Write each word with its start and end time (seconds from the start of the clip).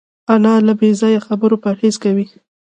انا 0.33 0.53
له 0.67 0.73
بېځایه 0.79 1.21
خبرو 1.27 1.61
پرهېز 1.63 1.95
کوي 2.03 2.25